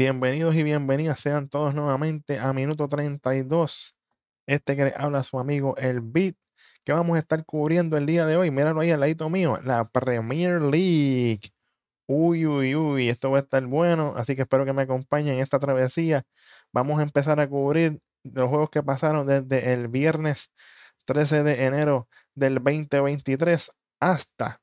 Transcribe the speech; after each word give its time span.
Bienvenidos 0.00 0.54
y 0.54 0.62
bienvenidas 0.62 1.20
sean 1.20 1.50
todos 1.50 1.74
nuevamente 1.74 2.38
a 2.38 2.54
minuto 2.54 2.88
32. 2.88 3.94
Este 4.46 4.74
que 4.74 4.94
habla 4.96 5.22
su 5.24 5.38
amigo 5.38 5.76
El 5.76 6.00
Beat, 6.00 6.36
que 6.84 6.92
vamos 6.92 7.16
a 7.16 7.18
estar 7.18 7.44
cubriendo 7.44 7.98
el 7.98 8.06
día 8.06 8.24
de 8.24 8.38
hoy. 8.38 8.50
Míralo 8.50 8.80
ahí 8.80 8.90
al 8.92 9.00
ladito 9.00 9.28
mío, 9.28 9.58
la 9.62 9.90
Premier 9.90 10.62
League. 10.62 11.42
Uy, 12.06 12.46
uy, 12.46 12.74
uy, 12.74 13.10
esto 13.10 13.30
va 13.30 13.40
a 13.40 13.40
estar 13.42 13.62
bueno, 13.66 14.14
así 14.16 14.34
que 14.34 14.40
espero 14.40 14.64
que 14.64 14.72
me 14.72 14.80
acompañen 14.80 15.34
en 15.34 15.40
esta 15.40 15.58
travesía. 15.58 16.22
Vamos 16.72 16.98
a 16.98 17.02
empezar 17.02 17.38
a 17.38 17.46
cubrir 17.46 18.00
los 18.22 18.48
juegos 18.48 18.70
que 18.70 18.82
pasaron 18.82 19.26
desde 19.26 19.74
el 19.74 19.88
viernes 19.88 20.50
13 21.04 21.42
de 21.42 21.66
enero 21.66 22.08
del 22.34 22.54
2023 22.54 23.70
hasta 24.00 24.62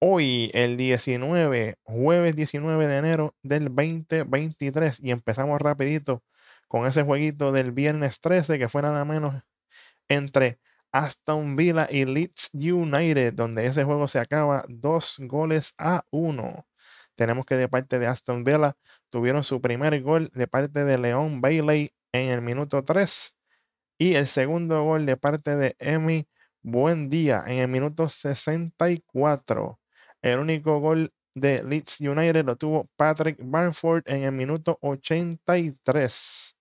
hoy, 0.00 0.50
el 0.54 0.76
19, 0.76 1.76
jueves 1.82 2.36
19 2.36 2.86
de 2.86 2.96
enero 2.98 3.34
del 3.42 3.64
2023. 3.74 5.00
Y 5.00 5.10
empezamos 5.10 5.60
rapidito 5.60 6.22
con 6.68 6.86
ese 6.86 7.02
jueguito 7.02 7.52
del 7.52 7.72
viernes 7.72 8.20
13, 8.20 8.58
que 8.58 8.68
fue 8.68 8.82
nada 8.82 9.04
menos 9.04 9.42
entre 10.08 10.58
Aston 10.92 11.56
Villa 11.56 11.86
y 11.90 12.04
Leeds 12.04 12.50
United, 12.54 13.34
donde 13.34 13.66
ese 13.66 13.84
juego 13.84 14.08
se 14.08 14.18
acaba 14.18 14.64
dos 14.68 15.16
goles 15.20 15.74
a 15.78 16.04
uno. 16.10 16.66
Tenemos 17.14 17.46
que 17.46 17.56
de 17.56 17.68
parte 17.68 17.98
de 17.98 18.06
Aston 18.06 18.44
Villa 18.44 18.76
tuvieron 19.10 19.44
su 19.44 19.60
primer 19.60 20.00
gol 20.02 20.30
de 20.34 20.46
parte 20.46 20.84
de 20.84 20.98
León 20.98 21.40
Bailey 21.40 21.90
en 22.12 22.30
el 22.30 22.42
minuto 22.42 22.84
3 22.84 23.36
y 23.98 24.14
el 24.14 24.26
segundo 24.26 24.82
gol 24.84 25.06
de 25.06 25.16
parte 25.16 25.56
de 25.56 25.76
Emi 25.78 26.28
Buen 26.62 27.08
Día 27.08 27.42
en 27.46 27.58
el 27.58 27.68
minuto 27.68 28.08
64. 28.08 29.80
El 30.22 30.38
único 30.38 30.78
gol 30.80 31.12
de 31.34 31.62
Leeds 31.62 32.00
United 32.00 32.44
lo 32.44 32.56
tuvo 32.56 32.88
Patrick 32.96 33.38
Barnford 33.40 34.02
en 34.06 34.24
el 34.24 34.32
minuto 34.32 34.78
83. 34.82 36.56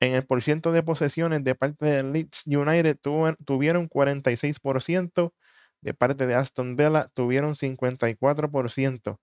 En 0.00 0.14
el 0.14 0.26
porciento 0.26 0.72
de 0.72 0.82
posesiones 0.82 1.44
de 1.44 1.54
parte 1.54 1.86
de 1.86 2.02
Leeds 2.02 2.46
United 2.46 2.98
tuvieron 3.44 3.88
46%, 3.88 5.32
de 5.80 5.94
parte 5.94 6.26
de 6.26 6.34
Aston 6.34 6.76
Villa 6.76 7.08
tuvieron 7.14 7.54
54%. 7.54 9.18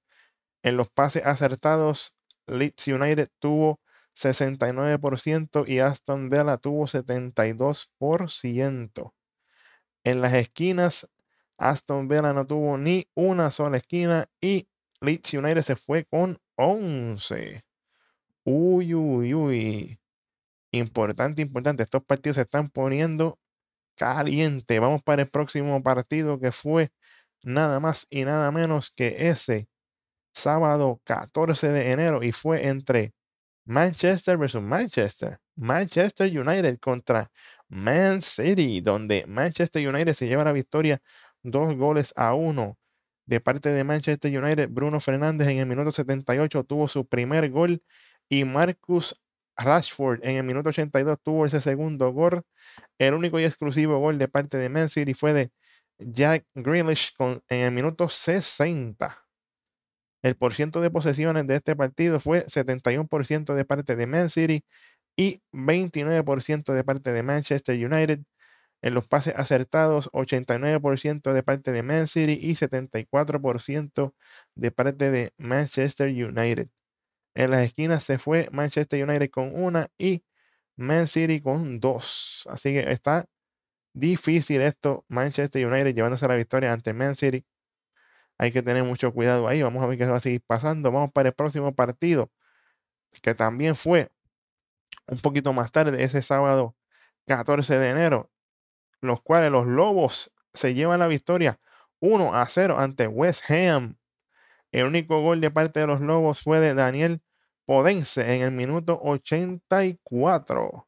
En 0.64 0.78
los 0.78 0.90
pases 0.90 1.26
acertados, 1.26 2.16
Leeds 2.48 2.88
United 2.88 3.28
tuvo 3.40 3.82
69% 4.16 5.66
y 5.68 5.80
Aston 5.80 6.30
Villa 6.30 6.58
tuvo 6.58 6.86
72%. 6.86 9.14
En 10.06 10.22
las 10.22 10.34
esquinas, 10.34 11.10
Aston 11.60 12.08
Villa 12.08 12.34
no 12.34 12.48
tuvo 12.48 12.78
ni 12.78 13.08
una 13.16 13.52
sola 13.52 13.78
esquina 13.78 14.28
y 14.42 14.68
Leeds 15.02 15.34
United 15.34 15.62
se 15.62 15.76
fue 15.76 16.06
con 16.06 16.40
11. 16.56 17.64
Uy, 18.46 18.94
uy, 18.96 19.34
uy. 19.34 20.00
Importante, 20.72 21.42
importante. 21.42 21.84
Estos 21.84 22.04
partidos 22.04 22.36
se 22.36 22.42
están 22.42 22.70
poniendo 22.70 23.40
caliente. 23.96 24.80
Vamos 24.80 25.04
para 25.04 25.24
el 25.24 25.30
próximo 25.30 25.84
partido 25.84 26.40
que 26.40 26.52
fue 26.52 26.92
nada 27.44 27.80
más 27.80 28.08
y 28.10 28.24
nada 28.24 28.52
menos 28.52 28.92
que 28.92 29.30
ese 29.30 29.70
sábado 30.34 31.02
14 31.04 31.70
de 31.70 31.92
enero 31.92 32.24
y 32.24 32.32
fue 32.32 32.68
entre 32.68 33.14
Manchester 33.66 34.38
versus 34.38 34.62
Manchester. 34.62 35.40
Manchester 35.56 36.28
United 36.40 36.80
contra 36.80 37.30
Man 37.68 38.22
City, 38.22 38.82
donde 38.82 39.26
Manchester 39.28 39.88
United 39.88 40.14
se 40.14 40.28
lleva 40.28 40.44
la 40.44 40.54
victoria 40.54 41.02
dos 41.44 41.76
goles 41.76 42.14
a 42.16 42.34
uno. 42.34 42.78
De 43.26 43.40
parte 43.40 43.70
de 43.70 43.84
Manchester 43.84 44.44
United, 44.44 44.70
Bruno 44.72 45.00
Fernández 45.00 45.48
en 45.50 45.60
el 45.60 45.68
minuto 45.68 45.92
78 45.92 46.64
tuvo 46.64 46.88
su 46.88 47.08
primer 47.08 47.50
gol 47.52 47.84
y 48.28 48.44
Marcus 48.44 49.22
Rashford 49.56 50.22
en 50.24 50.38
el 50.38 50.44
minuto 50.44 50.70
82 50.70 51.20
tuvo 51.22 51.46
ese 51.46 51.62
segundo 51.62 52.12
gol. 52.12 52.44
El 52.98 53.14
único 53.14 53.40
y 53.40 53.44
exclusivo 53.44 54.00
gol 54.00 54.18
de 54.18 54.28
parte 54.28 54.58
de 54.58 54.70
Man 54.70 54.90
City 54.90 55.14
fue 55.14 55.34
de 55.34 55.52
Jack 56.00 56.46
Grealish 56.56 57.14
en 57.50 57.60
el 57.60 57.72
minuto 57.72 58.10
60. 58.10 59.26
El 60.22 60.36
porciento 60.36 60.82
de 60.82 60.90
posesiones 60.90 61.48
de 61.48 61.56
este 61.56 61.76
partido 61.76 62.20
fue 62.20 62.46
71% 62.48 63.54
de 63.54 63.66
parte 63.66 63.96
de 63.96 64.08
Man 64.08 64.30
City 64.30 64.64
y 65.16 65.42
29% 65.54 66.74
de 66.74 66.84
parte 66.84 67.14
de 67.14 67.24
Manchester 67.24 67.76
United. 67.76 68.22
En 68.82 68.94
los 68.94 69.08
pases 69.08 69.34
acertados, 69.36 70.10
89% 70.14 71.34
de 71.34 71.44
parte 71.44 71.72
de 71.72 71.84
Man 71.84 72.08
City 72.08 72.40
y 72.42 72.56
74% 72.56 74.14
de 74.56 74.72
parte 74.72 75.12
de 75.12 75.34
Manchester 75.38 76.10
United. 76.10 76.70
En 77.36 77.52
las 77.52 77.62
esquinas 77.62 78.04
se 78.04 78.20
fue 78.20 78.50
Manchester 78.52 79.04
United 79.08 79.30
con 79.30 79.52
una 79.54 79.90
y 79.98 80.24
Man 80.78 81.08
City 81.08 81.42
con 81.42 81.80
dos. 81.80 82.48
Así 82.50 82.72
que 82.74 82.92
está 82.92 83.28
difícil 83.94 84.62
esto. 84.62 85.06
Manchester 85.10 85.66
United 85.66 85.94
llevándose 85.94 86.28
la 86.28 86.36
victoria 86.36 86.72
ante 86.74 86.94
Man 86.94 87.16
City. 87.16 87.46
Hay 88.38 88.52
que 88.52 88.64
tener 88.64 88.84
mucho 88.84 89.14
cuidado 89.14 89.48
ahí. 89.48 89.62
Vamos 89.62 89.84
a 89.84 89.88
ver 89.88 89.98
qué 89.98 90.06
va 90.06 90.18
a 90.18 90.20
seguir 90.22 90.42
pasando. 90.46 90.92
Vamos 90.92 91.12
para 91.12 91.30
el 91.30 91.36
próximo 91.36 91.76
partido, 91.76 92.32
que 93.22 93.36
también 93.36 93.76
fue 93.76 94.12
un 95.08 95.20
poquito 95.20 95.54
más 95.54 95.72
tarde, 95.72 96.04
ese 96.04 96.22
sábado 96.22 96.76
14 97.28 97.78
de 97.80 97.90
enero 97.90 98.32
los 99.02 99.22
cuales 99.22 99.52
los 99.52 99.66
Lobos 99.66 100.34
se 100.54 100.74
llevan 100.74 101.00
la 101.00 101.08
victoria 101.08 101.60
1 102.00 102.36
a 102.36 102.46
0 102.46 102.80
ante 102.80 103.08
West 103.08 103.50
Ham. 103.52 103.98
El 104.72 104.86
único 104.86 105.22
gol 105.22 105.42
de 105.42 105.52
parte 105.52 105.80
de 105.80 105.88
los 105.88 106.02
Lobos 106.02 106.42
fue 106.42 106.60
de 106.60 106.74
Daniel 106.74 107.22
Podense 107.66 108.34
en 108.34 108.42
el 108.42 108.52
minuto 108.52 109.00
84. 109.04 110.88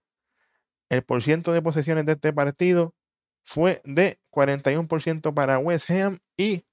El 0.89 1.03
porciento 1.03 1.53
de 1.53 1.61
posesiones 1.61 2.05
de 2.05 2.13
este 2.13 2.33
partido 2.33 2.95
fue 3.43 3.81
de 3.85 4.19
41% 4.31 5.33
para 5.33 5.59
West 5.59 5.89
Ham 5.89 6.19
y 6.37 6.65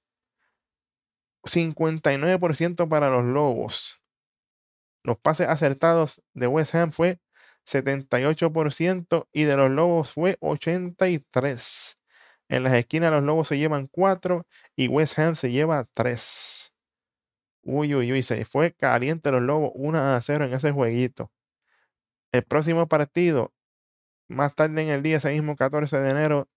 59% 1.43 2.89
para 2.89 3.09
los 3.09 3.23
Lobos. 3.23 4.03
Los 5.03 5.17
pases 5.17 5.47
acertados 5.47 6.21
de 6.33 6.47
West 6.47 6.75
Ham 6.75 6.91
fue 6.91 7.19
78% 7.65 9.27
y 9.31 9.43
de 9.43 9.57
los 9.57 9.71
Lobos 9.71 10.13
fue 10.13 10.37
83%. 10.39 11.95
En 12.49 12.63
las 12.63 12.73
esquinas 12.73 13.11
los 13.11 13.23
Lobos 13.23 13.47
se 13.47 13.59
llevan 13.59 13.87
4 13.87 14.45
y 14.75 14.87
West 14.87 15.19
Ham 15.19 15.35
se 15.35 15.51
lleva 15.51 15.87
3. 15.93 16.73
Uy, 17.61 17.93
uy, 17.93 18.11
uy, 18.11 18.23
se 18.23 18.43
fue 18.45 18.73
caliente 18.73 19.31
los 19.31 19.43
Lobos 19.43 19.71
1 19.75 19.99
a 19.99 20.19
0 20.19 20.45
en 20.45 20.53
ese 20.53 20.71
jueguito. 20.71 21.31
El 22.31 22.43
próximo 22.43 22.87
partido, 22.87 23.53
más 24.27 24.55
tarde 24.55 24.81
en 24.81 24.89
el 24.89 25.03
día, 25.03 25.17
ese 25.17 25.31
mismo 25.31 25.55
14 25.55 25.99
de 25.99 26.09
enero 26.09 26.49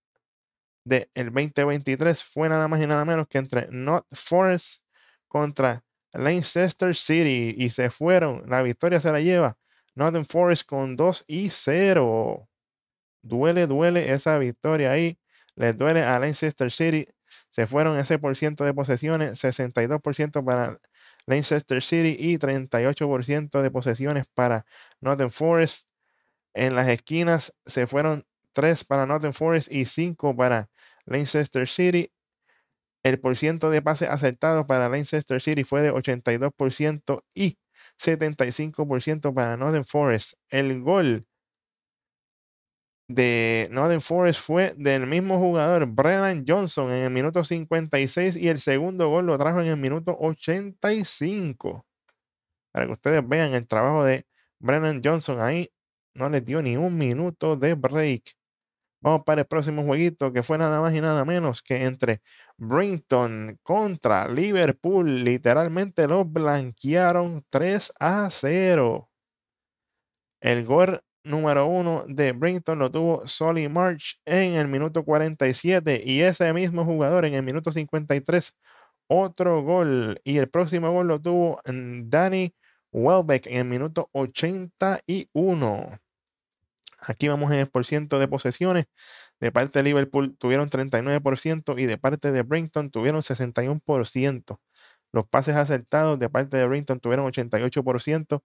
del 0.84 1.08
2023, 1.14 2.24
fue 2.24 2.48
nada 2.48 2.68
más 2.68 2.80
y 2.80 2.86
nada 2.86 3.04
menos 3.04 3.26
que 3.28 3.38
entre 3.38 3.68
Not 3.70 4.06
Forest 4.12 4.82
contra 5.28 5.84
Leicester 6.12 6.94
City 6.94 7.54
y 7.56 7.70
se 7.70 7.90
fueron. 7.90 8.48
La 8.48 8.62
victoria 8.62 9.00
se 9.00 9.12
la 9.12 9.20
lleva 9.20 9.58
Northern 9.94 10.24
Forest 10.26 10.66
con 10.66 10.96
2 10.96 11.24
y 11.26 11.50
0. 11.50 12.48
Duele, 13.22 13.66
duele 13.66 14.12
esa 14.12 14.38
victoria 14.38 14.92
ahí. 14.92 15.18
Les 15.54 15.76
duele 15.76 16.02
a 16.02 16.18
Leicester 16.18 16.70
City. 16.70 17.06
Se 17.50 17.66
fueron 17.66 17.98
ese 17.98 18.18
por 18.18 18.36
ciento 18.36 18.64
de 18.64 18.74
posesiones, 18.74 19.42
62% 19.42 20.44
para 20.44 20.78
Leicester 21.26 21.82
City 21.82 22.16
y 22.18 22.38
38% 22.38 23.62
de 23.62 23.70
posesiones 23.70 24.26
para 24.34 24.64
Northern 25.00 25.30
Forest. 25.30 25.86
En 26.54 26.74
las 26.74 26.88
esquinas 26.88 27.54
se 27.66 27.86
fueron 27.86 28.26
3 28.52 28.84
para 28.84 29.06
Northern 29.06 29.34
Forest 29.34 29.72
y 29.72 29.84
5 29.84 30.36
para 30.36 30.70
Leicester 31.06 31.66
City. 31.66 32.12
El 33.02 33.18
porciento 33.18 33.70
de 33.70 33.82
pases 33.82 34.08
acertados 34.08 34.66
para 34.66 34.88
Leicester 34.88 35.40
City 35.40 35.64
fue 35.64 35.82
de 35.82 35.92
82% 35.92 37.24
y 37.34 37.58
75% 37.98 39.34
para 39.34 39.56
Northern 39.56 39.84
Forest. 39.84 40.34
El 40.48 40.80
gol 40.82 41.26
de 43.08 43.68
Northern 43.70 44.00
Forest 44.00 44.40
fue 44.40 44.74
del 44.76 45.06
mismo 45.06 45.38
jugador, 45.38 45.86
Brennan 45.86 46.44
Johnson, 46.46 46.90
en 46.92 47.04
el 47.04 47.10
minuto 47.10 47.44
56 47.44 48.36
y 48.36 48.48
el 48.48 48.58
segundo 48.58 49.08
gol 49.08 49.26
lo 49.26 49.38
trajo 49.38 49.60
en 49.60 49.68
el 49.68 49.76
minuto 49.76 50.16
85. 50.18 51.86
Para 52.72 52.86
que 52.86 52.92
ustedes 52.92 53.28
vean 53.28 53.54
el 53.54 53.66
trabajo 53.66 54.04
de 54.04 54.26
Brennan 54.58 55.00
Johnson 55.04 55.40
ahí, 55.40 55.70
no 56.14 56.28
les 56.30 56.44
dio 56.44 56.62
ni 56.62 56.76
un 56.76 56.96
minuto 56.96 57.56
de 57.56 57.74
break. 57.74 58.36
Vamos 59.02 59.22
para 59.24 59.40
el 59.42 59.46
próximo 59.48 59.82
jueguito 59.84 60.32
que 60.32 60.44
fue 60.44 60.58
nada 60.58 60.80
más 60.80 60.94
y 60.94 61.00
nada 61.00 61.24
menos 61.24 61.60
que 61.60 61.84
entre 61.84 62.22
Brinton 62.56 63.58
contra 63.62 64.28
Liverpool. 64.28 65.24
Literalmente 65.24 66.06
los 66.06 66.30
blanquearon 66.30 67.44
3 67.50 67.92
a 67.98 68.28
0. 68.30 69.10
El 70.40 70.64
gol 70.64 71.00
número 71.24 71.66
uno 71.66 72.04
de 72.08 72.32
Brinton 72.32 72.78
lo 72.78 72.90
tuvo 72.90 73.26
Solly 73.26 73.68
March 73.68 74.20
en 74.24 74.54
el 74.54 74.68
minuto 74.68 75.04
47 75.04 76.02
y 76.04 76.20
ese 76.22 76.52
mismo 76.52 76.84
jugador 76.84 77.24
en 77.24 77.34
el 77.34 77.42
minuto 77.42 77.70
53 77.72 78.54
otro 79.08 79.62
gol 79.62 80.20
y 80.24 80.38
el 80.38 80.48
próximo 80.48 80.92
gol 80.92 81.08
lo 81.08 81.20
tuvo 81.20 81.60
Danny 81.66 82.54
Welbeck 82.92 83.46
en 83.46 83.58
el 83.58 83.64
minuto 83.66 84.08
81. 84.12 86.01
Aquí 87.04 87.28
vamos 87.28 87.50
en 87.50 87.58
el 87.58 87.66
por 87.66 87.84
ciento 87.84 88.18
de 88.18 88.28
posesiones. 88.28 88.86
De 89.40 89.50
parte 89.50 89.80
de 89.80 89.82
Liverpool 89.84 90.36
tuvieron 90.38 90.70
39% 90.70 91.78
y 91.78 91.86
de 91.86 91.98
parte 91.98 92.30
de 92.30 92.42
Brinton 92.42 92.90
tuvieron 92.90 93.22
61%. 93.22 94.60
Los 95.12 95.26
pases 95.28 95.56
acertados 95.56 96.18
de 96.18 96.30
parte 96.30 96.56
de 96.56 96.66
Brinton 96.66 97.00
tuvieron 97.00 97.26
88% 97.26 98.42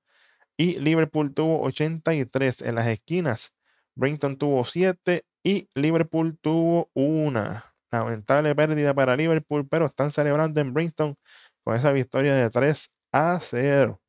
y 0.58 0.80
Liverpool 0.80 1.34
tuvo 1.34 1.62
83 1.62 2.64
en 2.64 2.76
las 2.76 2.88
esquinas. 2.88 3.54
Brinton 3.96 4.38
tuvo 4.38 4.64
7 4.64 5.24
y 5.44 5.70
Liverpool 5.76 6.38
tuvo 6.42 6.90
una. 6.94 7.74
Lamentable 7.92 8.54
pérdida 8.56 8.94
para 8.94 9.16
Liverpool, 9.16 9.68
pero 9.70 9.86
están 9.86 10.12
celebrando 10.12 10.60
en 10.60 10.74
Brinton 10.74 11.16
con 11.64 11.76
esa 11.76 11.92
victoria 11.92 12.36
de 12.36 12.50
3 12.50 12.94
a 13.14 13.40
0. 13.40 14.02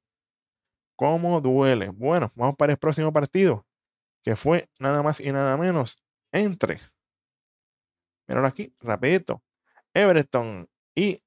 ¿Cómo 0.97 1.41
duele? 1.41 1.91
Bueno, 1.91 2.33
vamos 2.35 2.57
para 2.57 2.73
el 2.73 2.79
próximo 2.79 3.13
partido, 3.13 3.65
que 4.29 4.37
fue 4.37 4.69
nada 4.79 5.03
más 5.03 5.21
y 5.21 5.33
nada 5.33 5.57
menos 5.57 6.05
entre, 6.33 6.79
míralo 8.27 8.47
aquí, 8.47 8.75
rapidito, 8.83 9.43
Everton 9.95 10.69
y 10.95 11.23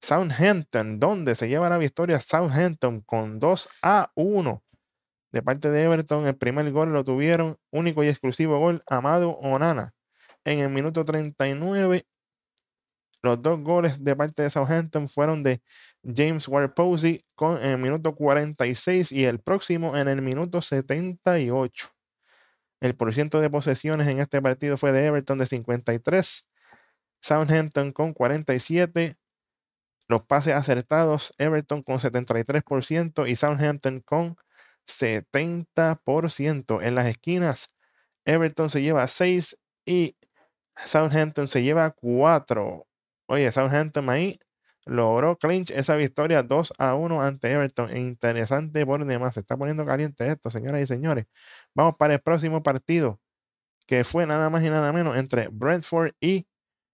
Southampton, 0.00 0.98
donde 0.98 1.34
se 1.34 1.50
lleva 1.50 1.68
la 1.68 1.76
victoria 1.76 2.18
Southampton 2.18 3.02
con 3.02 3.38
2 3.38 3.68
a 3.82 4.10
1. 4.14 4.64
De 5.32 5.42
parte 5.42 5.68
de 5.68 5.82
Everton, 5.82 6.26
el 6.26 6.38
primer 6.38 6.72
gol 6.72 6.94
lo 6.94 7.04
tuvieron, 7.04 7.58
único 7.70 8.02
y 8.02 8.08
exclusivo 8.08 8.58
gol, 8.58 8.82
Amado 8.86 9.32
Onana. 9.32 9.92
En 10.42 10.60
el 10.60 10.70
minuto 10.70 11.04
39, 11.04 12.06
los 13.22 13.42
dos 13.42 13.60
goles 13.60 14.02
de 14.02 14.16
parte 14.16 14.44
de 14.44 14.48
Southampton 14.48 15.10
fueron 15.10 15.42
de 15.42 15.60
James 16.02 16.48
Ward-Posey 16.48 17.22
en 17.38 17.68
el 17.72 17.78
minuto 17.78 18.14
46 18.14 19.12
y 19.12 19.26
el 19.26 19.40
próximo 19.40 19.94
en 19.94 20.08
el 20.08 20.22
minuto 20.22 20.62
78. 20.62 21.95
El 22.80 22.94
porcentaje 22.94 23.42
de 23.42 23.50
posesiones 23.50 24.06
en 24.06 24.20
este 24.20 24.42
partido 24.42 24.76
fue 24.76 24.92
de 24.92 25.06
Everton 25.06 25.38
de 25.38 25.46
53, 25.46 26.48
Southampton 27.20 27.92
con 27.92 28.12
47, 28.12 29.16
los 30.08 30.22
pases 30.22 30.54
acertados, 30.54 31.32
Everton 31.38 31.82
con 31.82 31.98
73% 31.98 33.28
y 33.28 33.36
Southampton 33.36 34.00
con 34.00 34.36
70%. 34.86 36.82
En 36.82 36.94
las 36.94 37.06
esquinas, 37.06 37.74
Everton 38.24 38.70
se 38.70 38.82
lleva 38.82 39.06
6 39.06 39.58
y 39.84 40.16
Southampton 40.76 41.46
se 41.46 41.62
lleva 41.62 41.90
4. 41.90 42.86
Oye, 43.26 43.50
Southampton 43.50 44.10
ahí 44.10 44.38
logró 44.86 45.36
clinch 45.36 45.70
esa 45.72 45.96
victoria 45.96 46.42
2 46.42 46.74
a 46.78 46.94
1 46.94 47.22
ante 47.22 47.52
Everton. 47.52 47.94
Interesante 47.96 48.86
por 48.86 49.04
demás. 49.04 49.34
Se 49.34 49.40
está 49.40 49.56
poniendo 49.56 49.84
caliente 49.84 50.26
esto, 50.28 50.50
señoras 50.50 50.80
y 50.82 50.86
señores. 50.86 51.26
Vamos 51.74 51.96
para 51.98 52.14
el 52.14 52.20
próximo 52.20 52.62
partido, 52.62 53.20
que 53.86 54.04
fue 54.04 54.26
nada 54.26 54.48
más 54.48 54.62
y 54.64 54.70
nada 54.70 54.92
menos 54.92 55.16
entre 55.16 55.48
Brentford 55.48 56.12
y 56.20 56.46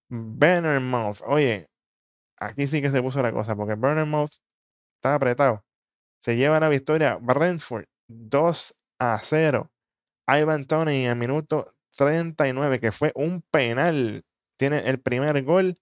Bannermouth. 0.09 1.21
Oye, 1.27 1.69
aquí 2.39 2.67
sí 2.67 2.83
que 2.83 2.91
se 2.91 3.03
puso 3.03 3.23
la 3.23 3.33
cosa, 3.33 3.55
porque 3.55 3.75
Bannermouth 3.75 4.33
está 4.97 5.15
apretado. 5.15 5.65
Se 6.21 6.37
lleva 6.37 6.61
la 6.61 6.69
victoria 6.69 7.19
Brentford 7.21 7.85
2 8.09 8.77
a 9.01 9.19
0. 9.23 9.71
Ivan 10.29 10.67
Tony 10.67 11.05
en 11.05 11.11
el 11.11 11.17
minuto 11.17 11.75
39, 11.97 12.81
que 12.81 12.93
fue 12.93 13.13
un 13.15 13.43
penal. 13.51 14.25
Tiene 14.57 14.89
el 14.89 15.01
primer 15.01 15.43
gol 15.43 15.77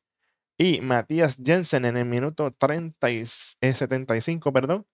y 0.61 0.83
Matías 0.83 1.39
Jensen 1.43 1.87
en 1.87 1.97
el 1.97 2.05
minuto 2.05 2.53
30 2.53 3.09
75, 3.63 4.53
perdón, 4.53 4.87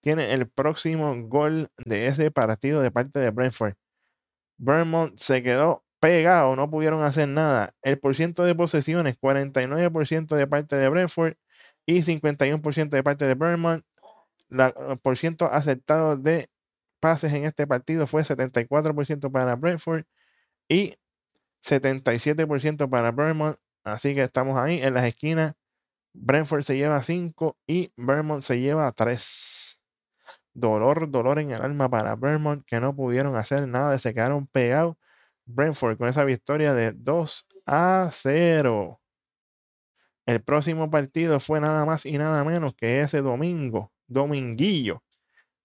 tiene 0.00 0.32
el 0.32 0.48
próximo 0.48 1.14
gol 1.28 1.70
de 1.76 2.08
ese 2.08 2.32
partido 2.32 2.82
de 2.82 2.90
parte 2.90 3.20
de 3.20 3.30
Brentford. 3.30 3.74
Vermont 4.58 5.16
se 5.18 5.44
quedó 5.44 5.84
pegado, 6.00 6.56
no 6.56 6.68
pudieron 6.68 7.04
hacer 7.04 7.28
nada. 7.28 7.72
El 7.82 8.00
porcentaje 8.00 8.48
de 8.48 8.56
posesiones, 8.56 9.16
49% 9.20 10.34
de 10.34 10.46
parte 10.48 10.74
de 10.74 10.88
Brentford 10.88 11.34
y 11.86 12.02
51% 12.02 12.88
de 12.96 13.02
parte 13.04 13.24
de 13.24 13.34
Vermont. 13.36 13.84
El 14.50 14.98
porcentaje 15.00 15.54
aceptado 15.54 16.16
de 16.16 16.50
pases 16.98 17.32
en 17.32 17.44
este 17.44 17.68
partido 17.68 18.08
fue 18.08 18.24
74% 18.24 19.30
para 19.30 19.54
Brentford 19.54 20.02
y 20.68 20.96
77% 21.62 22.90
para 22.90 23.12
Vermont. 23.12 23.56
Así 23.84 24.14
que 24.14 24.22
estamos 24.24 24.58
ahí 24.58 24.80
en 24.82 24.94
las 24.94 25.04
esquinas. 25.04 25.54
Brentford 26.14 26.62
se 26.62 26.76
lleva 26.76 27.02
5 27.02 27.56
y 27.66 27.92
Vermont 27.96 28.42
se 28.42 28.60
lleva 28.60 28.92
3. 28.92 29.78
Dolor, 30.54 31.10
dolor 31.10 31.38
en 31.38 31.50
el 31.52 31.62
alma 31.62 31.88
para 31.88 32.14
Vermont 32.14 32.64
que 32.66 32.80
no 32.80 32.94
pudieron 32.94 33.36
hacer 33.36 33.66
nada, 33.66 33.98
se 33.98 34.12
quedaron 34.14 34.46
pegados. 34.46 34.96
Brentford 35.46 35.98
con 35.98 36.08
esa 36.08 36.24
victoria 36.24 36.74
de 36.74 36.92
2 36.92 37.46
a 37.66 38.08
0. 38.12 39.00
El 40.26 40.42
próximo 40.42 40.90
partido 40.90 41.40
fue 41.40 41.60
nada 41.60 41.84
más 41.84 42.06
y 42.06 42.16
nada 42.16 42.44
menos 42.44 42.74
que 42.74 43.00
ese 43.00 43.22
domingo, 43.22 43.92
dominguillo, 44.06 45.02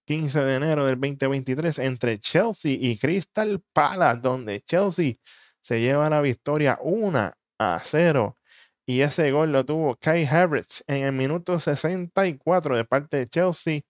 15 0.05 0.43
de 0.43 0.55
enero 0.55 0.85
del 0.85 0.99
2023, 0.99 1.79
entre 1.79 2.19
Chelsea 2.19 2.75
y 2.79 2.97
Crystal 2.97 3.61
Palace, 3.73 4.21
donde 4.21 4.61
Chelsea 4.61 5.13
se 5.61 5.79
lleva 5.81 6.09
la 6.09 6.21
victoria 6.21 6.79
1 6.81 7.33
a 7.59 7.79
0. 7.83 8.37
Y 8.85 9.01
ese 9.01 9.31
gol 9.31 9.51
lo 9.51 9.65
tuvo 9.65 9.97
Kai 9.97 10.25
Havertz 10.25 10.83
en 10.87 11.03
el 11.03 11.11
minuto 11.11 11.59
64 11.59 12.77
de 12.77 12.85
parte 12.85 13.17
de 13.17 13.27
Chelsea. 13.27 13.81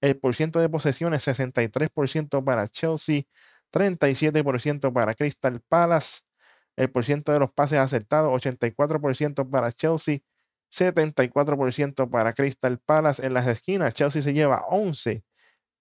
El 0.00 0.18
porcentaje 0.18 0.62
de 0.62 0.68
posesiones 0.70 1.26
63% 1.26 2.44
para 2.44 2.68
Chelsea, 2.68 3.22
37% 3.72 4.92
para 4.92 5.14
Crystal 5.14 5.60
Palace. 5.68 6.20
El 6.76 6.90
porcentaje 6.90 7.34
de 7.34 7.40
los 7.40 7.52
pases 7.52 7.78
acertados 7.78 8.32
84% 8.32 9.50
para 9.50 9.72
Chelsea, 9.72 10.20
74% 10.70 12.10
para 12.10 12.32
Crystal 12.34 12.78
Palace. 12.78 13.26
En 13.26 13.34
las 13.34 13.46
esquinas 13.48 13.94
Chelsea 13.94 14.22
se 14.22 14.32
lleva 14.32 14.64
11 14.68 15.24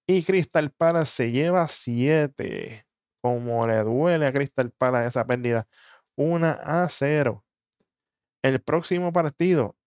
y 0.08 0.24
Crystal 0.24 0.72
Palace 0.72 1.12
se 1.12 1.32
lleva 1.32 1.68
7. 1.68 2.86
Como 3.22 3.68
le 3.68 3.84
duele 3.84 4.28
a 4.28 4.34
Crystal 4.34 4.72
Palace 4.72 5.08
esa 5.10 5.26
pérdida 5.28 5.68
1 6.18 6.48
a 6.64 6.88
0. 6.90 7.46
El 8.44 8.62
próximo 8.62 9.14
partido 9.14 9.78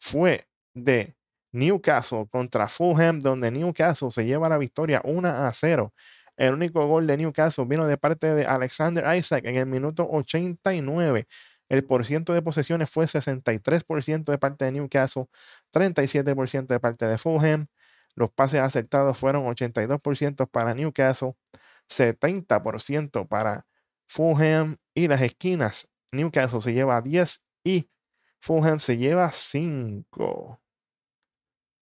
fue 0.00 0.48
de 0.74 1.16
Newcastle 1.52 2.26
contra 2.30 2.68
Fulham, 2.68 3.20
donde 3.20 3.50
Newcastle 3.50 4.10
se 4.10 4.24
lleva 4.24 4.48
la 4.48 4.58
victoria 4.58 5.00
1 5.04 5.28
a 5.28 5.52
0. 5.52 5.92
El 6.36 6.54
único 6.54 6.86
gol 6.86 7.06
de 7.06 7.16
Newcastle 7.16 7.64
vino 7.66 7.86
de 7.86 7.98
parte 7.98 8.34
de 8.34 8.46
Alexander 8.46 9.16
Isaac 9.16 9.44
en 9.44 9.56
el 9.56 9.66
minuto 9.66 10.08
89. 10.08 11.26
El 11.68 11.84
porciento 11.84 12.32
de 12.32 12.42
posesiones 12.42 12.88
fue 12.88 13.06
63% 13.06 14.30
de 14.30 14.38
parte 14.38 14.64
de 14.64 14.72
Newcastle, 14.72 15.26
37% 15.72 16.66
de 16.66 16.80
parte 16.80 17.06
de 17.06 17.18
Fulham. 17.18 17.66
Los 18.14 18.30
pases 18.30 18.60
acertados 18.60 19.18
fueron 19.18 19.44
82% 19.44 20.48
para 20.50 20.74
Newcastle, 20.74 21.34
70% 21.88 23.28
para 23.28 23.66
Fulham 24.08 24.76
y 24.94 25.08
las 25.08 25.20
esquinas. 25.20 25.90
Newcastle 26.12 26.62
se 26.62 26.72
lleva 26.72 27.00
10 27.00 27.44
y 27.64 27.90
Fulham 28.40 28.80
se 28.80 28.96
lleva 28.96 29.30
5. 29.30 30.60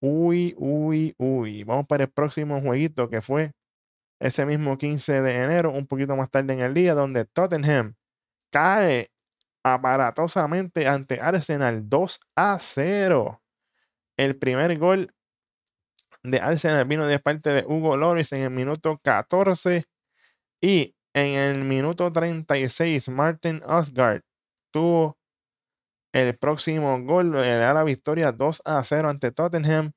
Uy, 0.00 0.54
uy, 0.58 1.14
uy. 1.18 1.64
Vamos 1.64 1.86
para 1.86 2.04
el 2.04 2.10
próximo 2.10 2.60
jueguito 2.60 3.08
que 3.08 3.22
fue 3.22 3.52
ese 4.20 4.46
mismo 4.46 4.76
15 4.78 5.22
de 5.22 5.44
enero, 5.44 5.70
un 5.70 5.86
poquito 5.86 6.16
más 6.16 6.30
tarde 6.30 6.54
en 6.54 6.60
el 6.60 6.74
día, 6.74 6.94
donde 6.94 7.24
Tottenham 7.26 7.94
cae 8.50 9.10
aparatosamente 9.62 10.86
ante 10.86 11.20
Arsenal 11.20 11.88
2 11.88 12.20
a 12.36 12.58
0. 12.58 13.42
El 14.16 14.36
primer 14.38 14.78
gol 14.78 15.14
de 16.22 16.38
Arsenal 16.38 16.86
vino 16.86 17.06
de 17.06 17.18
parte 17.18 17.50
de 17.50 17.64
Hugo 17.66 17.96
Loris 17.96 18.32
en 18.32 18.42
el 18.42 18.50
minuto 18.50 18.98
14 19.02 19.84
y 20.60 20.95
en 21.16 21.34
el 21.34 21.64
minuto 21.64 22.12
36, 22.12 23.08
Martin 23.08 23.62
Osgard 23.66 24.20
tuvo 24.70 25.16
el 26.12 26.36
próximo 26.36 27.02
gol, 27.04 27.32
le 27.32 27.56
da 27.56 27.72
la 27.72 27.84
victoria 27.84 28.32
2 28.32 28.62
a 28.66 28.84
0 28.84 29.08
ante 29.08 29.32
Tottenham. 29.32 29.92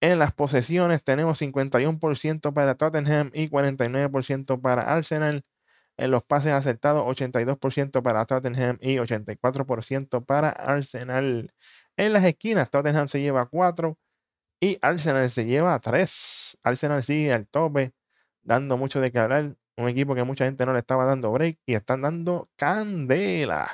En 0.00 0.18
las 0.18 0.32
posesiones 0.32 1.04
tenemos 1.04 1.38
51% 1.42 2.54
para 2.54 2.76
Tottenham 2.76 3.30
y 3.34 3.50
49% 3.50 4.62
para 4.62 4.82
Arsenal. 4.82 5.42
En 5.98 6.10
los 6.10 6.24
pases 6.24 6.52
acertados, 6.52 7.04
82% 7.04 8.02
para 8.02 8.24
Tottenham 8.24 8.78
y 8.80 8.96
84% 8.96 10.24
para 10.24 10.48
Arsenal. 10.48 11.52
En 11.98 12.12
las 12.14 12.24
esquinas, 12.24 12.70
Tottenham 12.70 13.08
se 13.08 13.20
lleva 13.20 13.46
4 13.46 13.98
y 14.60 14.78
Arsenal 14.80 15.28
se 15.30 15.44
lleva 15.44 15.78
3. 15.78 16.58
Arsenal 16.62 17.04
sigue 17.04 17.34
al 17.34 17.46
tope, 17.48 17.92
dando 18.42 18.78
mucho 18.78 19.00
de 19.00 19.10
qué 19.10 19.18
hablar 19.18 19.56
un 19.76 19.88
equipo 19.88 20.14
que 20.14 20.24
mucha 20.24 20.44
gente 20.44 20.66
no 20.66 20.72
le 20.72 20.80
estaba 20.80 21.04
dando 21.04 21.30
break 21.32 21.58
y 21.66 21.74
están 21.74 22.02
dando 22.02 22.48
candela. 22.56 23.68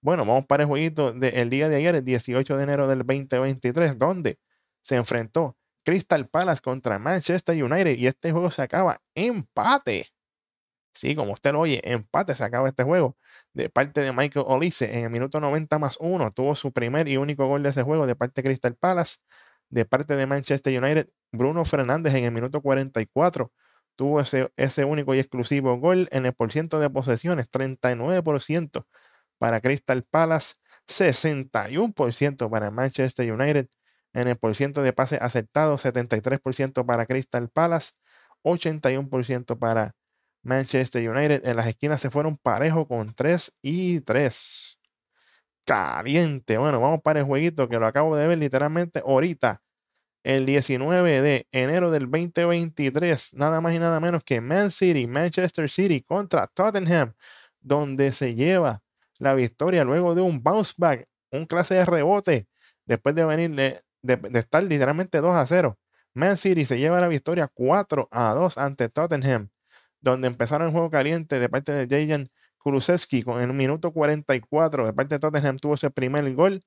Bueno, 0.00 0.26
vamos 0.26 0.46
para 0.46 0.64
el 0.64 0.68
jueguito 0.68 1.12
del 1.12 1.50
día 1.50 1.68
de 1.68 1.76
ayer, 1.76 1.94
el 1.94 2.04
18 2.04 2.56
de 2.56 2.62
enero 2.62 2.88
del 2.88 2.98
2023, 2.98 3.98
donde 3.98 4.38
se 4.82 4.96
enfrentó 4.96 5.56
Crystal 5.84 6.28
Palace 6.28 6.60
contra 6.60 6.98
Manchester 6.98 7.62
United 7.62 7.96
y 7.96 8.06
este 8.06 8.32
juego 8.32 8.50
se 8.50 8.62
acaba 8.62 9.00
empate. 9.14 10.08
Sí, 10.94 11.16
como 11.16 11.32
usted 11.32 11.52
lo 11.52 11.60
oye, 11.60 11.80
empate 11.84 12.34
se 12.34 12.44
acaba 12.44 12.68
este 12.68 12.84
juego 12.84 13.16
de 13.52 13.68
parte 13.68 14.00
de 14.00 14.12
Michael 14.12 14.44
Olise 14.48 14.96
en 14.96 15.04
el 15.04 15.10
minuto 15.10 15.40
90 15.40 15.78
más 15.78 15.96
1. 16.00 16.32
Tuvo 16.32 16.54
su 16.54 16.72
primer 16.72 17.08
y 17.08 17.16
único 17.16 17.46
gol 17.46 17.62
de 17.62 17.70
ese 17.70 17.82
juego 17.82 18.06
de 18.06 18.14
parte 18.14 18.42
de 18.42 18.48
Crystal 18.48 18.74
Palace. 18.76 19.16
De 19.70 19.84
parte 19.84 20.14
de 20.14 20.26
Manchester 20.26 20.80
United, 20.80 21.08
Bruno 21.32 21.64
Fernández 21.64 22.14
en 22.14 22.24
el 22.24 22.30
minuto 22.32 22.60
44 22.60 23.50
tuvo 23.96 24.20
ese, 24.20 24.52
ese 24.56 24.84
único 24.84 25.14
y 25.14 25.18
exclusivo 25.20 25.78
gol 25.78 26.08
en 26.10 26.26
el 26.26 26.34
porciento 26.34 26.80
de 26.80 26.90
posesiones, 26.90 27.50
39% 27.50 28.86
para 29.38 29.60
Crystal 29.60 30.02
Palace, 30.04 30.54
61% 30.88 32.50
para 32.50 32.70
Manchester 32.70 33.32
United. 33.32 33.68
En 34.12 34.28
el 34.28 34.36
porciento 34.36 34.82
de 34.82 34.92
pase 34.92 35.18
aceptado, 35.20 35.76
73% 35.76 36.86
para 36.86 37.06
Crystal 37.06 37.48
Palace, 37.50 37.92
81% 38.42 39.58
para 39.58 39.94
Manchester 40.42 41.08
United. 41.10 41.46
En 41.46 41.56
las 41.56 41.66
esquinas 41.66 42.00
se 42.00 42.10
fueron 42.10 42.36
parejo 42.36 42.86
con 42.86 43.14
3 43.14 43.56
y 43.62 44.00
3. 44.00 44.78
Caliente. 45.66 46.58
Bueno, 46.58 46.80
vamos 46.80 47.00
para 47.02 47.20
el 47.20 47.26
jueguito 47.26 47.68
que 47.68 47.78
lo 47.78 47.86
acabo 47.86 48.16
de 48.16 48.26
ver 48.28 48.38
literalmente 48.38 49.00
ahorita. 49.00 49.63
El 50.24 50.46
19 50.46 51.22
de 51.22 51.46
enero 51.52 51.92
del 51.92 52.10
2023. 52.10 53.34
Nada 53.34 53.60
más 53.60 53.74
y 53.74 53.78
nada 53.78 54.00
menos 54.00 54.24
que 54.24 54.40
Man 54.40 54.72
City, 54.72 55.06
Manchester 55.06 55.70
City 55.70 56.02
contra 56.02 56.48
Tottenham. 56.48 57.14
Donde 57.60 58.10
se 58.10 58.34
lleva 58.34 58.82
la 59.18 59.34
victoria 59.34 59.84
luego 59.84 60.16
de 60.16 60.22
un 60.22 60.42
bounce 60.42 60.74
back, 60.76 61.06
un 61.30 61.46
clase 61.46 61.76
de 61.76 61.84
rebote. 61.84 62.48
Después 62.84 63.14
de 63.14 63.24
venir 63.24 63.54
de, 63.54 63.82
estar 64.38 64.64
literalmente 64.64 65.20
2 65.20 65.36
a 65.36 65.46
0. 65.46 65.78
Man 66.14 66.36
City 66.36 66.64
se 66.64 66.78
lleva 66.78 67.00
la 67.00 67.08
victoria 67.08 67.48
4 67.54 68.08
a 68.10 68.34
2 68.34 68.58
ante 68.58 68.88
Tottenham 68.88 69.50
donde 70.04 70.28
empezaron 70.28 70.68
el 70.68 70.72
juego 70.72 70.90
caliente 70.90 71.40
de 71.40 71.48
parte 71.48 71.72
de 71.72 71.88
Jajan 71.88 72.28
Kulusevski 72.58 73.22
con 73.22 73.40
el 73.40 73.52
minuto 73.52 73.90
44 73.90 74.86
de 74.86 74.92
parte 74.92 75.16
de 75.16 75.18
Tottenham 75.18 75.56
tuvo 75.56 75.74
ese 75.74 75.90
primer 75.90 76.32
gol. 76.34 76.62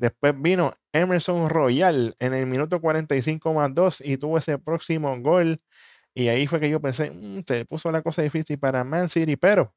Después 0.00 0.32
vino 0.40 0.74
Emerson 0.94 1.50
Royal 1.50 2.16
en 2.20 2.32
el 2.32 2.46
minuto 2.46 2.80
45 2.80 3.52
más 3.52 3.74
2 3.74 4.00
y 4.00 4.16
tuvo 4.16 4.38
ese 4.38 4.58
próximo 4.58 5.14
gol. 5.20 5.60
Y 6.14 6.28
ahí 6.28 6.46
fue 6.46 6.58
que 6.58 6.70
yo 6.70 6.80
pensé, 6.80 7.10
mm, 7.10 7.42
te 7.42 7.66
puso 7.66 7.92
la 7.92 8.00
cosa 8.00 8.22
difícil 8.22 8.58
para 8.58 8.82
Man 8.82 9.10
City, 9.10 9.36
pero 9.36 9.74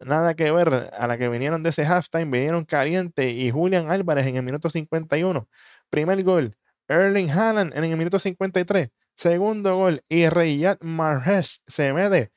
nada 0.00 0.34
que 0.34 0.50
ver. 0.50 0.90
A 0.96 1.06
la 1.06 1.18
que 1.18 1.28
vinieron 1.28 1.62
de 1.62 1.70
ese 1.70 1.84
halftime, 1.84 2.24
vinieron 2.24 2.64
caliente 2.64 3.30
y 3.30 3.50
Julian 3.50 3.90
Álvarez 3.90 4.26
en 4.26 4.36
el 4.36 4.42
minuto 4.44 4.70
51. 4.70 5.46
Primer 5.90 6.22
gol, 6.24 6.56
Erling 6.88 7.30
Haaland 7.30 7.76
en 7.76 7.84
el 7.84 7.96
minuto 7.98 8.18
53. 8.18 8.88
Segundo 9.14 9.76
gol, 9.76 10.02
y 10.08 10.26
Riyad 10.30 10.78
Mahrez 10.80 11.62
se 11.66 11.92
mete 11.92 12.32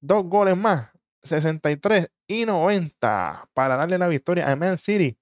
dos 0.00 0.24
goles 0.24 0.56
más, 0.56 0.88
63 1.24 2.08
y 2.26 2.46
90 2.46 3.50
para 3.52 3.76
darle 3.76 3.98
la 3.98 4.08
victoria 4.08 4.50
a 4.50 4.56
Man 4.56 4.78
City 4.78 5.18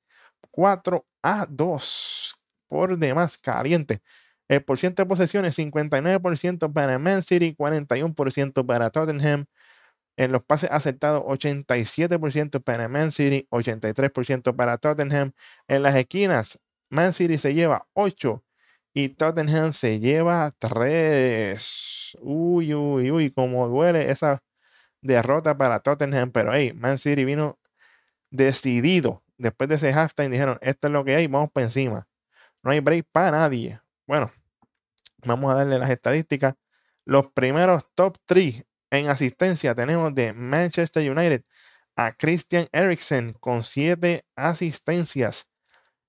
4 0.60 1.06
a 1.22 1.46
2 1.48 2.34
por 2.68 2.98
demás 2.98 3.38
caliente. 3.38 4.02
El 4.46 4.62
porcentaje 4.62 5.04
de 5.04 5.08
posesiones 5.08 5.58
59% 5.58 6.70
para 6.74 6.98
Man 6.98 7.22
City, 7.22 7.54
41% 7.56 8.66
para 8.66 8.90
Tottenham. 8.90 9.46
En 10.18 10.32
los 10.32 10.42
pases 10.44 10.68
aceptados 10.70 11.22
87% 11.22 12.62
para 12.62 12.90
Man 12.90 13.10
City, 13.10 13.48
83% 13.50 14.54
para 14.54 14.76
Tottenham. 14.76 15.32
En 15.66 15.82
las 15.82 15.96
esquinas, 15.96 16.60
Man 16.90 17.14
City 17.14 17.38
se 17.38 17.54
lleva 17.54 17.86
8 17.94 18.44
y 18.92 19.08
Tottenham 19.08 19.72
se 19.72 19.98
lleva 19.98 20.54
3. 20.58 22.18
Uy, 22.20 22.74
uy, 22.74 23.10
uy, 23.10 23.30
como 23.30 23.66
duele 23.66 24.10
esa 24.10 24.42
derrota 25.00 25.56
para 25.56 25.80
Tottenham, 25.80 26.32
pero 26.32 26.52
hey, 26.52 26.74
Man 26.74 26.98
City 26.98 27.24
vino 27.24 27.58
decidido. 28.30 29.22
Después 29.40 29.68
de 29.70 29.76
ese 29.76 29.90
halftime 29.90 30.28
dijeron, 30.28 30.58
esto 30.60 30.88
es 30.88 30.92
lo 30.92 31.02
que 31.02 31.16
hay, 31.16 31.26
vamos 31.26 31.50
para 31.50 31.64
encima. 31.64 32.06
No 32.62 32.72
hay 32.72 32.80
break 32.80 33.06
para 33.10 33.30
nadie. 33.30 33.80
Bueno, 34.06 34.30
vamos 35.24 35.50
a 35.50 35.54
darle 35.54 35.78
las 35.78 35.88
estadísticas. 35.88 36.56
Los 37.06 37.28
primeros 37.28 37.86
top 37.94 38.18
3 38.26 38.66
en 38.90 39.08
asistencia 39.08 39.74
tenemos 39.74 40.14
de 40.14 40.34
Manchester 40.34 41.10
United 41.10 41.42
a 41.96 42.12
Christian 42.12 42.68
Eriksen 42.70 43.32
con 43.32 43.64
7 43.64 44.26
asistencias. 44.36 45.48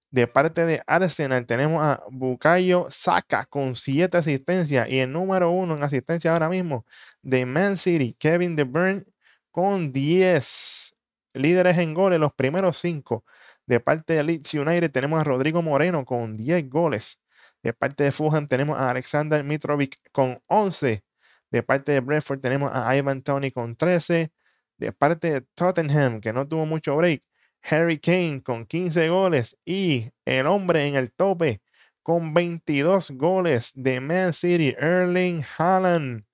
De 0.09 0.27
parte 0.27 0.65
de 0.65 0.83
Arsenal 0.85 1.45
tenemos 1.45 1.81
a 1.85 2.03
Bukayo 2.11 2.88
Saka 2.89 3.45
con 3.45 3.77
7 3.77 4.17
asistencias 4.17 4.89
y 4.89 5.00
el 5.00 5.09
número 5.09 5.51
1 5.51 5.77
en 5.77 5.83
asistencia 5.83 6.33
ahora 6.33 6.50
mismo 6.50 6.85
de 7.21 7.45
Man 7.45 7.77
City, 7.77 8.13
Kevin 8.19 8.57
De 8.57 8.65
Bruyne 8.65 9.05
con 9.51 9.93
10 9.93 10.97
líderes 11.33 11.77
en 11.77 11.93
goles, 11.93 12.19
los 12.19 12.33
primeros 12.33 12.77
5. 12.77 13.23
De 13.65 13.79
parte 13.79 14.13
de 14.13 14.23
Leeds 14.23 14.53
United 14.53 14.91
tenemos 14.91 15.19
a 15.19 15.23
Rodrigo 15.23 15.61
Moreno 15.61 16.05
con 16.05 16.35
10 16.35 16.69
goles. 16.69 17.21
De 17.63 17.73
parte 17.73 18.03
de 18.03 18.11
Fulham 18.11 18.47
tenemos 18.47 18.77
a 18.77 18.89
Alexander 18.89 19.43
Mitrovic 19.43 19.97
con 20.11 20.41
11. 20.47 21.03
De 21.51 21.63
parte 21.63 21.91
de 21.91 22.00
Brentford 22.00 22.39
tenemos 22.39 22.71
a 22.73 22.95
Ivan 22.95 23.21
Tony 23.21 23.51
con 23.51 23.75
13. 23.75 24.31
De 24.77 24.91
parte 24.91 25.31
de 25.31 25.41
Tottenham, 25.53 26.21
que 26.21 26.33
no 26.33 26.47
tuvo 26.47 26.65
mucho 26.65 26.95
break, 26.95 27.21
Harry 27.63 28.00
Kane 28.00 28.41
con 28.43 28.65
15 28.65 29.09
goles 29.09 29.57
y 29.65 30.11
el 30.25 30.47
hombre 30.47 30.88
en 30.88 30.95
el 30.95 31.11
tope 31.11 31.61
con 32.03 32.33
22 32.33 33.11
goles 33.11 33.71
de 33.75 34.01
Man 34.01 34.33
City, 34.33 34.75
Erling 34.77 35.43
Haaland, 35.57 36.25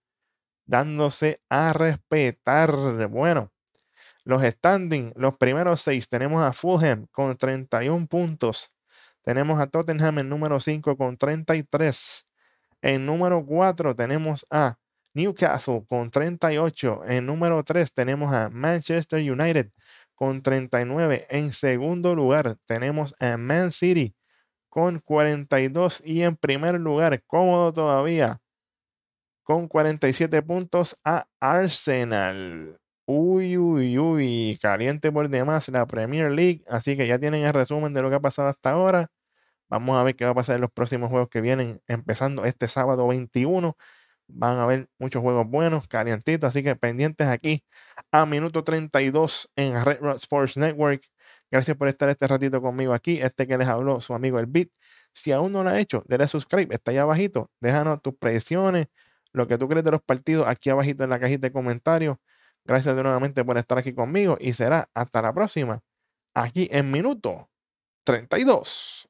dándose 0.66 1.42
a 1.50 1.74
respetar. 1.74 2.72
Bueno, 3.10 3.52
los 4.28 4.44
standings, 4.44 5.14
los 5.16 5.38
primeros 5.38 5.80
seis, 5.80 6.10
tenemos 6.10 6.44
a 6.44 6.52
Fulham 6.52 7.08
con 7.14 7.38
31 7.38 8.08
puntos. 8.08 8.76
Tenemos 9.24 9.58
a 9.62 9.68
Tottenham 9.68 10.20
en 10.20 10.28
número 10.28 10.60
5 10.60 10.98
con 10.98 11.16
33. 11.16 12.28
En 12.82 13.06
número 13.06 13.46
4 13.46 13.96
tenemos 13.96 14.46
a 14.52 14.80
Newcastle 15.14 15.86
con 15.88 16.12
38. 16.12 17.04
En 17.08 17.26
número 17.26 17.64
3 17.64 17.94
tenemos 17.94 18.34
a 18.34 18.50
Manchester 18.50 19.20
United 19.32 19.72
con 20.14 20.42
39. 20.42 21.28
En 21.30 21.54
segundo 21.54 22.14
lugar 22.14 22.58
tenemos 22.66 23.16
a 23.22 23.38
Man 23.38 23.72
City 23.72 24.14
con 24.68 25.00
42 25.00 26.04
y 26.06 26.24
en 26.24 26.36
primer 26.36 26.82
lugar, 26.82 27.24
cómodo 27.28 27.72
todavía, 27.72 28.42
con 29.44 29.70
47 29.70 30.42
puntos 30.42 31.00
a 31.06 31.30
Arsenal. 31.40 32.78
Uy, 33.10 33.58
uy, 33.58 33.98
uy, 34.00 34.60
caliente 34.62 35.12
por 35.14 35.30
demás 35.30 35.70
la 35.70 35.86
Premier 35.88 36.30
League. 36.30 36.64
Así 36.68 36.98
que 36.98 37.08
ya 37.08 37.18
tienen 37.18 37.44
el 37.46 37.54
resumen 37.54 37.94
de 37.94 38.02
lo 38.02 38.10
que 38.10 38.16
ha 38.16 38.20
pasado 38.20 38.50
hasta 38.50 38.72
ahora. 38.72 39.08
Vamos 39.70 39.98
a 39.98 40.04
ver 40.04 40.16
qué 40.16 40.26
va 40.26 40.32
a 40.32 40.36
pasar 40.36 40.56
en 40.56 40.62
los 40.62 40.72
próximos 40.72 41.10
juegos 41.10 41.30
que 41.30 41.42
vienen, 41.42 41.82
empezando 41.88 42.46
este 42.46 42.68
sábado 42.68 43.08
21. 43.08 43.78
Van 44.28 44.58
a 44.58 44.64
haber 44.66 44.90
muchos 45.00 45.22
juegos 45.24 45.48
buenos, 45.50 45.88
calientitos, 45.88 46.50
así 46.50 46.64
que 46.64 46.76
pendientes 46.76 47.28
aquí 47.28 47.64
a 48.12 48.26
minuto 48.26 48.64
32 48.64 49.52
en 49.56 49.84
Red 49.86 50.00
Rock 50.02 50.18
Sports 50.18 50.58
Network. 50.58 51.04
Gracias 51.52 51.78
por 51.78 51.88
estar 51.90 52.10
este 52.10 52.28
ratito 52.28 52.62
conmigo 52.62 52.94
aquí. 52.94 53.20
Este 53.22 53.48
que 53.48 53.58
les 53.58 53.68
habló 53.70 54.02
su 54.02 54.14
amigo 54.16 54.40
El 54.40 54.48
Beat. 54.48 54.70
Si 55.14 55.32
aún 55.34 55.54
no 55.54 55.64
lo 55.64 55.72
ha 55.72 55.80
hecho, 55.80 56.04
dale 56.08 56.28
subscribe, 56.28 56.76
está 56.76 56.92
ahí 56.92 56.98
abajito. 56.98 57.52
Déjanos 57.62 58.02
tus 58.02 58.16
predicciones, 58.18 58.88
lo 59.34 59.48
que 59.48 59.58
tú 59.58 59.68
crees 59.70 59.86
de 59.86 59.92
los 59.92 60.02
partidos 60.04 60.48
aquí 60.48 60.70
abajito 60.70 61.04
en 61.06 61.12
la 61.12 61.20
cajita 61.20 61.48
de 61.48 61.54
comentarios. 61.54 62.18
Gracias 62.68 62.96
nuevamente 62.96 63.46
por 63.46 63.58
estar 63.58 63.78
aquí 63.78 63.94
conmigo 63.94 64.38
y 64.42 64.52
será 64.52 64.90
hasta 64.94 65.22
la 65.22 65.34
próxima, 65.34 65.80
aquí 66.36 66.68
en 66.70 66.92
minuto 66.92 67.50
32. 68.04 69.08